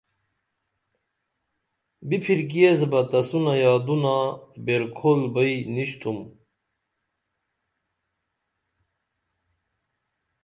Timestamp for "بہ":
2.91-3.01